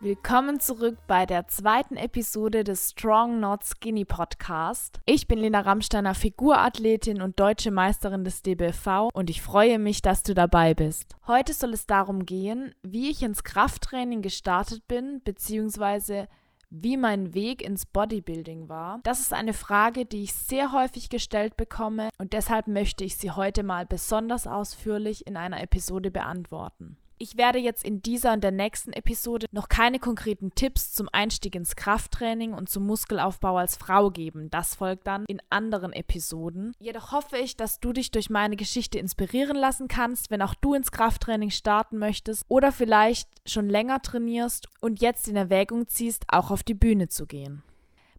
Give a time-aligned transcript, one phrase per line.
[0.00, 5.00] Willkommen zurück bei der zweiten Episode des Strong Not Skinny Podcast.
[5.06, 10.22] Ich bin Lena Rammsteiner, Figurathletin und deutsche Meisterin des DBV und ich freue mich, dass
[10.22, 11.16] du dabei bist.
[11.26, 16.28] Heute soll es darum gehen, wie ich ins Krafttraining gestartet bin, beziehungsweise
[16.70, 19.00] wie mein Weg ins Bodybuilding war.
[19.02, 23.32] Das ist eine Frage, die ich sehr häufig gestellt bekomme und deshalb möchte ich sie
[23.32, 26.98] heute mal besonders ausführlich in einer Episode beantworten.
[27.20, 31.56] Ich werde jetzt in dieser und der nächsten Episode noch keine konkreten Tipps zum Einstieg
[31.56, 34.50] ins Krafttraining und zum Muskelaufbau als Frau geben.
[34.50, 36.76] Das folgt dann in anderen Episoden.
[36.78, 40.74] Jedoch hoffe ich, dass du dich durch meine Geschichte inspirieren lassen kannst, wenn auch du
[40.74, 46.52] ins Krafttraining starten möchtest oder vielleicht schon länger trainierst und jetzt in Erwägung ziehst, auch
[46.52, 47.64] auf die Bühne zu gehen.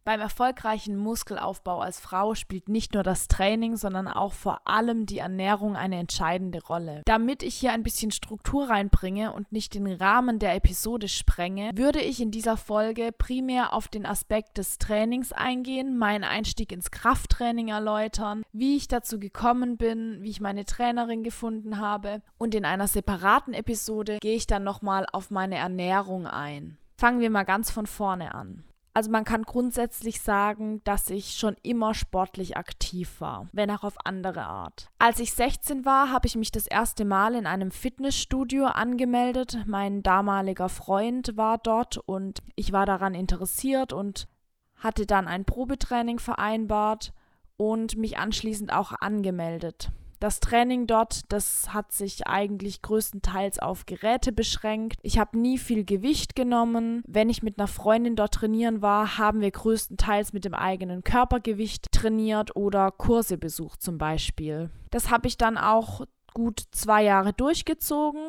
[0.09, 5.19] Beim erfolgreichen Muskelaufbau als Frau spielt nicht nur das Training, sondern auch vor allem die
[5.19, 7.03] Ernährung eine entscheidende Rolle.
[7.05, 12.01] Damit ich hier ein bisschen Struktur reinbringe und nicht den Rahmen der Episode sprenge, würde
[12.01, 17.67] ich in dieser Folge primär auf den Aspekt des Trainings eingehen, meinen Einstieg ins Krafttraining
[17.67, 22.87] erläutern, wie ich dazu gekommen bin, wie ich meine Trainerin gefunden habe und in einer
[22.87, 26.79] separaten Episode gehe ich dann nochmal auf meine Ernährung ein.
[26.97, 28.63] Fangen wir mal ganz von vorne an.
[28.99, 33.95] Also man kann grundsätzlich sagen, dass ich schon immer sportlich aktiv war, wenn auch auf
[34.03, 34.89] andere Art.
[34.99, 39.59] Als ich 16 war, habe ich mich das erste Mal in einem Fitnessstudio angemeldet.
[39.65, 44.27] Mein damaliger Freund war dort und ich war daran interessiert und
[44.75, 47.13] hatte dann ein Probetraining vereinbart
[47.55, 49.91] und mich anschließend auch angemeldet.
[50.19, 54.99] Das Training dort, das hat sich eigentlich größtenteils auf Geräte beschränkt.
[55.01, 57.03] Ich habe nie viel Gewicht genommen.
[57.07, 61.91] Wenn ich mit einer Freundin dort trainieren war, haben wir größtenteils mit dem eigenen Körpergewicht
[61.91, 64.69] trainiert oder Kurse besucht zum Beispiel.
[64.91, 66.01] Das habe ich dann auch
[66.33, 68.21] gut zwei Jahre durchgezogen.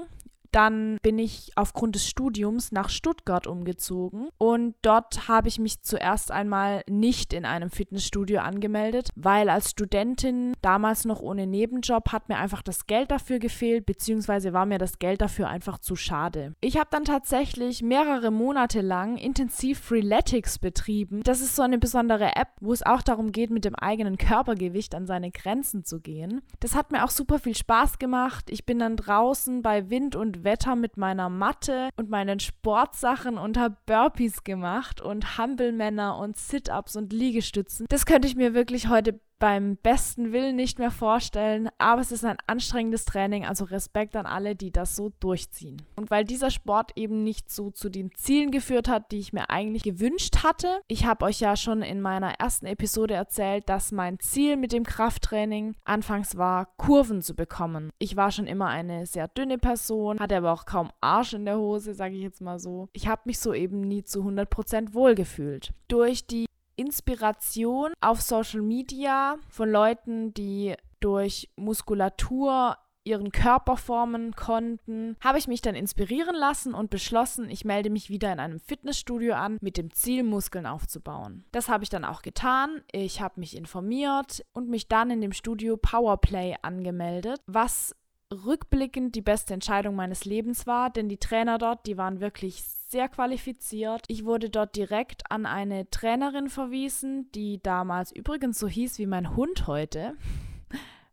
[0.53, 6.31] Dann bin ich aufgrund des Studiums nach Stuttgart umgezogen und dort habe ich mich zuerst
[6.31, 12.39] einmal nicht in einem Fitnessstudio angemeldet, weil als Studentin damals noch ohne Nebenjob hat mir
[12.39, 16.55] einfach das Geld dafür gefehlt, beziehungsweise war mir das Geld dafür einfach zu schade.
[16.61, 21.23] Ich habe dann tatsächlich mehrere Monate lang intensiv Freeletics betrieben.
[21.25, 24.95] Das ist so eine besondere App, wo es auch darum geht, mit dem eigenen Körpergewicht
[24.95, 26.43] an seine Grenzen zu gehen.
[26.61, 28.51] Das hat mir auch super viel Spaß gemacht.
[28.51, 33.59] Ich bin dann draußen bei Wind und Wetter mit meiner Matte und meinen Sportsachen und
[33.59, 37.87] habe Burpees gemacht und Hampelmänner und Sit-ups und Liegestützen.
[37.89, 42.25] Das könnte ich mir wirklich heute beim besten Willen nicht mehr vorstellen, aber es ist
[42.25, 45.83] ein anstrengendes Training, also Respekt an alle, die das so durchziehen.
[45.97, 49.51] Und weil dieser Sport eben nicht so zu den Zielen geführt hat, die ich mir
[49.51, 54.21] eigentlich gewünscht hatte, ich habe euch ja schon in meiner ersten Episode erzählt, dass mein
[54.21, 57.91] Ziel mit dem Krafttraining anfangs war, Kurven zu bekommen.
[57.99, 61.59] Ich war schon immer eine sehr dünne Person, hatte aber auch kaum Arsch in der
[61.59, 62.89] Hose, sage ich jetzt mal so.
[62.93, 65.73] Ich habe mich so eben nie zu 100% wohlgefühlt.
[65.89, 66.45] Durch die
[66.81, 75.47] Inspiration auf Social Media von Leuten, die durch Muskulatur ihren Körper formen konnten, habe ich
[75.49, 79.77] mich dann inspirieren lassen und beschlossen, ich melde mich wieder in einem Fitnessstudio an mit
[79.77, 81.45] dem Ziel, Muskeln aufzubauen.
[81.53, 82.83] Das habe ich dann auch getan.
[82.93, 87.95] Ich habe mich informiert und mich dann in dem Studio Powerplay angemeldet, was
[88.33, 93.09] rückblickend die beste Entscheidung meines Lebens war, denn die Trainer dort, die waren wirklich sehr
[93.09, 94.05] qualifiziert.
[94.09, 99.37] Ich wurde dort direkt an eine Trainerin verwiesen, die damals übrigens so hieß wie mein
[99.37, 100.17] Hund heute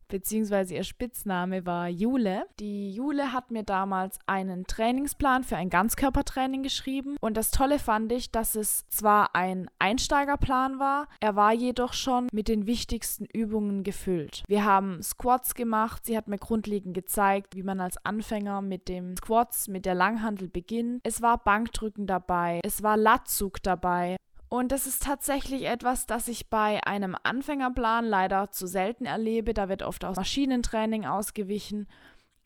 [0.08, 2.46] beziehungsweise ihr Spitzname war Jule.
[2.60, 8.12] Die Jule hat mir damals einen Trainingsplan für ein Ganzkörpertraining geschrieben und das Tolle fand
[8.12, 13.84] ich, dass es zwar ein Einsteigerplan war, er war jedoch schon mit den wichtigsten Übungen
[13.84, 14.44] gefüllt.
[14.48, 19.16] Wir haben Squats gemacht, sie hat mir grundlegend gezeigt, wie man als Anfänger mit dem
[19.18, 21.02] Squats, mit der Langhandel beginnt.
[21.04, 24.18] Es war Bankdrücken dabei, es war Latzug dabei,
[24.50, 29.54] und das ist tatsächlich etwas, das ich bei einem Anfängerplan leider zu selten erlebe.
[29.54, 31.88] Da wird oft aus Maschinentraining ausgewichen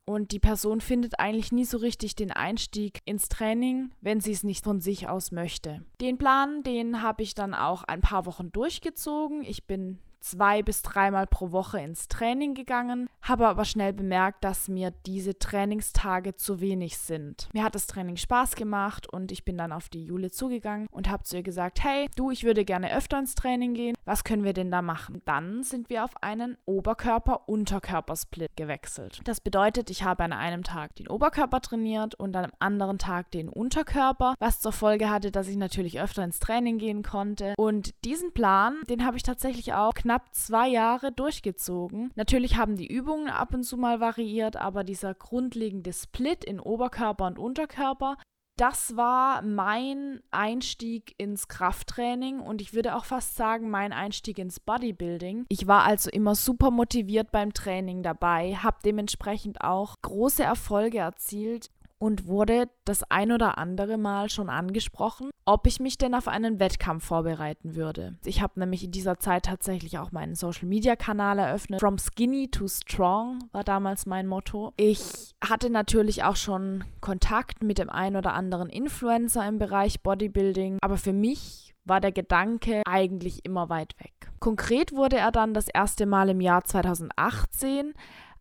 [0.05, 4.43] und die Person findet eigentlich nie so richtig den Einstieg ins Training, wenn sie es
[4.43, 5.85] nicht von sich aus möchte.
[6.01, 9.43] Den Plan, den habe ich dann auch ein paar Wochen durchgezogen.
[9.43, 14.67] Ich bin zwei bis dreimal pro Woche ins Training gegangen, habe aber schnell bemerkt, dass
[14.67, 17.49] mir diese Trainingstage zu wenig sind.
[17.53, 21.09] Mir hat das Training Spaß gemacht und ich bin dann auf die Jule zugegangen und
[21.09, 23.95] habe zu ihr gesagt, hey, du, ich würde gerne öfter ins Training gehen.
[24.05, 25.21] Was können wir denn da machen?
[25.25, 29.21] Dann sind wir auf einen Oberkörper-Unterkörper-Split gewechselt.
[29.25, 33.31] Das bedeutet, ich habe an einem Tag den Oberkörper trainiert und an einem anderen Tag
[33.31, 37.53] den Unterkörper, was zur Folge hatte, dass ich natürlich öfter ins Training gehen konnte.
[37.57, 42.11] Und diesen Plan, den habe ich tatsächlich auch knapp zwei Jahre durchgezogen.
[42.15, 47.27] Natürlich haben die Übungen ab und zu mal variiert, aber dieser grundlegende Split in Oberkörper
[47.27, 48.17] und Unterkörper,
[48.57, 54.59] das war mein Einstieg ins Krafttraining und ich würde auch fast sagen, mein Einstieg ins
[54.59, 55.45] Bodybuilding.
[55.49, 61.69] Ich war also immer super motiviert beim Training dabei, habe dementsprechend auch große Erfolge erzielt
[62.01, 66.59] und wurde das ein oder andere Mal schon angesprochen, ob ich mich denn auf einen
[66.59, 68.17] Wettkampf vorbereiten würde.
[68.25, 71.79] Ich habe nämlich in dieser Zeit tatsächlich auch meinen Social-Media-Kanal eröffnet.
[71.79, 74.73] From Skinny to Strong war damals mein Motto.
[74.77, 80.79] Ich hatte natürlich auch schon Kontakt mit dem ein oder anderen Influencer im Bereich Bodybuilding,
[80.81, 84.31] aber für mich war der Gedanke eigentlich immer weit weg.
[84.39, 87.93] Konkret wurde er dann das erste Mal im Jahr 2018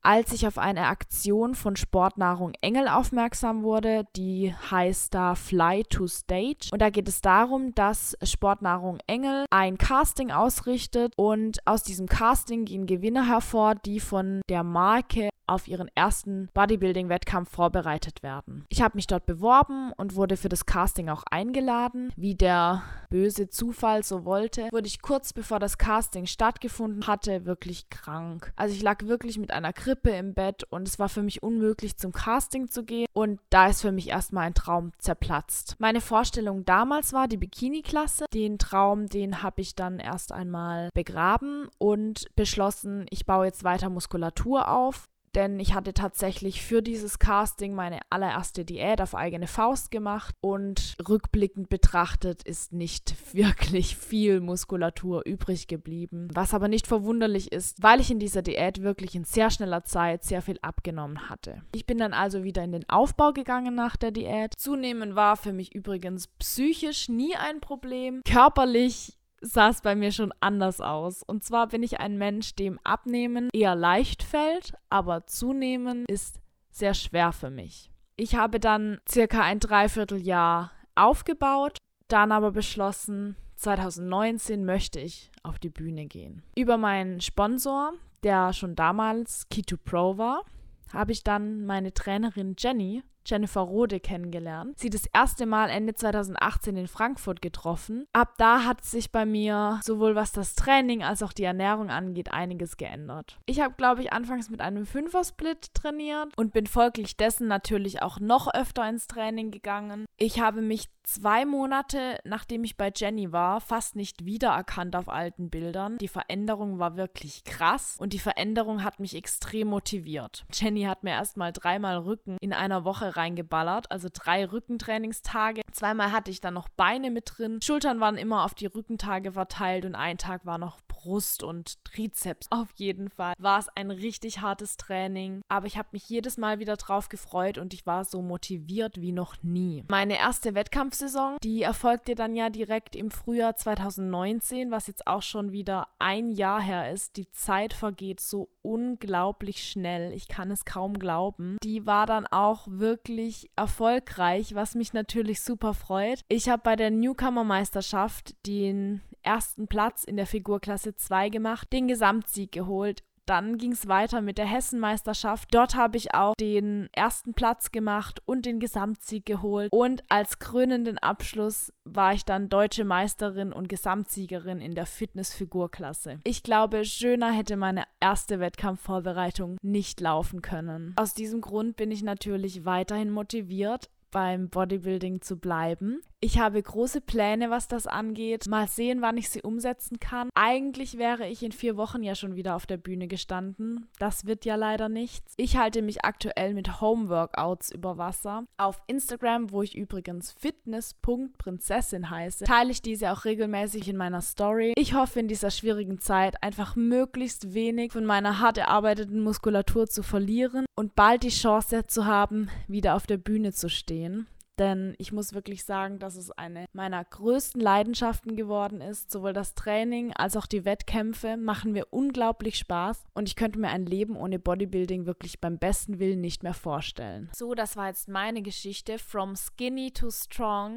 [0.03, 6.07] als ich auf eine Aktion von Sportnahrung Engel aufmerksam wurde, die heißt da Fly to
[6.07, 6.69] Stage.
[6.73, 12.65] Und da geht es darum, dass Sportnahrung Engel ein Casting ausrichtet und aus diesem Casting
[12.65, 18.65] gehen Gewinner hervor, die von der Marke auf ihren ersten Bodybuilding-Wettkampf vorbereitet werden.
[18.69, 22.13] Ich habe mich dort beworben und wurde für das Casting auch eingeladen.
[22.17, 27.91] Wie der böse Zufall so wollte, wurde ich kurz bevor das Casting stattgefunden hatte wirklich
[27.91, 28.53] krank.
[28.57, 31.97] Also ich lag wirklich mit einer Grippe im Bett und es war für mich unmöglich
[31.97, 35.75] zum Casting zu gehen und da ist für mich erstmal ein Traum zerplatzt.
[35.79, 38.27] Meine Vorstellung damals war die Bikini-Klasse.
[38.33, 43.91] Den Traum, den habe ich dann erst einmal begraben und beschlossen, ich baue jetzt weiter
[43.91, 49.91] Muskulatur auf denn ich hatte tatsächlich für dieses Casting meine allererste Diät auf eigene Faust
[49.91, 56.29] gemacht und rückblickend betrachtet ist nicht wirklich viel Muskulatur übrig geblieben.
[56.33, 60.25] Was aber nicht verwunderlich ist, weil ich in dieser Diät wirklich in sehr schneller Zeit
[60.25, 61.63] sehr viel abgenommen hatte.
[61.75, 64.55] Ich bin dann also wieder in den Aufbau gegangen nach der Diät.
[64.55, 68.23] Zunehmen war für mich übrigens psychisch nie ein Problem.
[68.25, 71.23] Körperlich sah es bei mir schon anders aus.
[71.23, 76.41] Und zwar bin ich ein Mensch, dem Abnehmen eher leicht fällt, aber Zunehmen ist
[76.71, 77.91] sehr schwer für mich.
[78.17, 81.79] Ich habe dann circa ein Dreivierteljahr aufgebaut,
[82.09, 86.43] dann aber beschlossen, 2019 möchte ich auf die Bühne gehen.
[86.57, 90.45] Über meinen Sponsor, der schon damals Keto Pro war,
[90.93, 94.79] habe ich dann meine Trainerin Jenny Jennifer Rode kennengelernt.
[94.79, 98.07] Sie das erste Mal Ende 2018 in Frankfurt getroffen.
[98.13, 102.33] Ab da hat sich bei mir sowohl was das Training als auch die Ernährung angeht
[102.33, 103.39] einiges geändert.
[103.47, 108.21] Ich habe, glaube ich, anfangs mit einem Fünfer-Split trainiert und bin folglich dessen natürlich auch
[108.21, 110.07] noch öfter ins Training gegangen.
[110.17, 115.51] Ich habe mich zwei Monate, nachdem ich bei Jenny war, fast nicht wiedererkannt auf alten
[115.51, 115.99] Bildern.
[115.99, 120.45] Die Veränderung war wirklich krass und die Veränderung hat mich extrem motiviert.
[120.53, 125.63] Jenny hat mir erst mal dreimal Rücken in einer Woche reingeballert, also drei Rückentrainingstage.
[125.73, 127.61] Zweimal hatte ich dann noch Beine mit drin.
[127.63, 132.47] Schultern waren immer auf die Rückentage verteilt und ein Tag war noch Brust und Trizeps.
[132.51, 136.59] Auf jeden Fall war es ein richtig hartes Training, aber ich habe mich jedes Mal
[136.59, 139.85] wieder drauf gefreut und ich war so motiviert wie noch nie.
[139.89, 140.55] Meine erste
[141.01, 146.31] Wettkampfsaison, die erfolgte dann ja direkt im Frühjahr 2019, was jetzt auch schon wieder ein
[146.31, 147.17] Jahr her ist.
[147.17, 150.13] Die Zeit vergeht so unglaublich schnell.
[150.13, 151.57] Ich kann es kaum glauben.
[151.63, 156.23] Die war dann auch wirklich erfolgreich, was mich natürlich super freut.
[156.29, 161.89] Ich habe bei der Newcomer Meisterschaft den ersten Platz in der Figurklasse 2 gemacht, den
[161.89, 165.55] Gesamtsieg geholt dann ging es weiter mit der Hessenmeisterschaft.
[165.55, 169.69] Dort habe ich auch den ersten Platz gemacht und den Gesamtsieg geholt.
[169.73, 176.19] Und als krönenden Abschluss war ich dann deutsche Meisterin und Gesamtsiegerin in der Fitnessfigurklasse.
[176.25, 180.95] Ich glaube, schöner hätte meine erste Wettkampfvorbereitung nicht laufen können.
[180.97, 186.01] Aus diesem Grund bin ich natürlich weiterhin motiviert, beim Bodybuilding zu bleiben.
[186.23, 188.47] Ich habe große Pläne, was das angeht.
[188.47, 190.29] Mal sehen, wann ich sie umsetzen kann.
[190.35, 193.89] Eigentlich wäre ich in vier Wochen ja schon wieder auf der Bühne gestanden.
[193.99, 195.33] Das wird ja leider nichts.
[195.39, 198.45] Ich halte mich aktuell mit Homeworkouts über Wasser.
[198.59, 204.75] Auf Instagram, wo ich übrigens fitness.prinzessin heiße, teile ich diese auch regelmäßig in meiner Story.
[204.77, 210.03] Ich hoffe in dieser schwierigen Zeit einfach möglichst wenig von meiner hart erarbeiteten Muskulatur zu
[210.03, 214.27] verlieren und bald die Chance zu haben, wieder auf der Bühne zu stehen
[214.61, 219.11] denn ich muss wirklich sagen, dass es eine meiner größten Leidenschaften geworden ist.
[219.11, 223.71] Sowohl das Training als auch die Wettkämpfe machen mir unglaublich Spaß und ich könnte mir
[223.71, 227.31] ein Leben ohne Bodybuilding wirklich beim besten Willen nicht mehr vorstellen.
[227.35, 230.77] So, das war jetzt meine Geschichte from skinny to strong.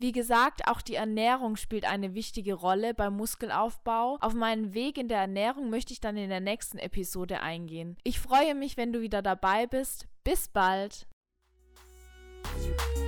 [0.00, 4.18] Wie gesagt, auch die Ernährung spielt eine wichtige Rolle beim Muskelaufbau.
[4.20, 7.96] Auf meinen Weg in der Ernährung möchte ich dann in der nächsten Episode eingehen.
[8.04, 10.06] Ich freue mich, wenn du wieder dabei bist.
[10.22, 11.07] Bis bald!
[12.54, 13.07] Thank you.